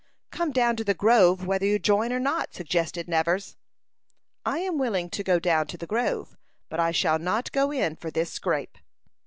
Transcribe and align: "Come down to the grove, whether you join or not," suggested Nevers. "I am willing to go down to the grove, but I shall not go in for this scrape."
"Come 0.31 0.51
down 0.51 0.77
to 0.77 0.83
the 0.83 0.95
grove, 0.95 1.45
whether 1.45 1.63
you 1.67 1.77
join 1.77 2.11
or 2.11 2.19
not," 2.19 2.55
suggested 2.55 3.07
Nevers. 3.07 3.55
"I 4.43 4.57
am 4.57 4.79
willing 4.79 5.11
to 5.11 5.23
go 5.23 5.37
down 5.37 5.67
to 5.67 5.77
the 5.77 5.85
grove, 5.85 6.35
but 6.69 6.79
I 6.79 6.89
shall 6.89 7.19
not 7.19 7.51
go 7.51 7.69
in 7.69 7.97
for 7.97 8.09
this 8.09 8.31
scrape." 8.33 8.79